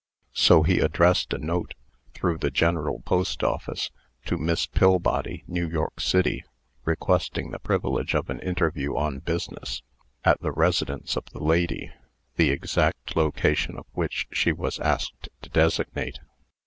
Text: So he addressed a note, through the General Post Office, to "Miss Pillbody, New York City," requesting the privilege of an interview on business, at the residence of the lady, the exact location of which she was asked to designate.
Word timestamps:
So 0.33 0.63
he 0.63 0.79
addressed 0.79 1.31
a 1.31 1.37
note, 1.37 1.75
through 2.15 2.39
the 2.39 2.49
General 2.49 3.01
Post 3.01 3.43
Office, 3.43 3.91
to 4.25 4.35
"Miss 4.35 4.65
Pillbody, 4.65 5.43
New 5.47 5.69
York 5.69 5.99
City," 5.99 6.43
requesting 6.85 7.51
the 7.51 7.59
privilege 7.59 8.15
of 8.15 8.27
an 8.31 8.39
interview 8.39 8.95
on 8.97 9.19
business, 9.19 9.83
at 10.25 10.41
the 10.41 10.53
residence 10.53 11.15
of 11.15 11.25
the 11.25 11.43
lady, 11.43 11.91
the 12.35 12.49
exact 12.49 13.15
location 13.15 13.77
of 13.77 13.85
which 13.93 14.25
she 14.31 14.51
was 14.51 14.79
asked 14.79 15.29
to 15.43 15.49
designate. 15.51 16.17